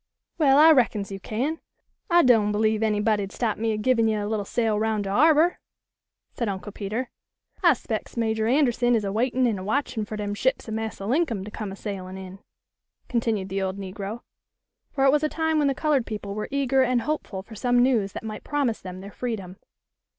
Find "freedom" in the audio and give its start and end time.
19.11-19.57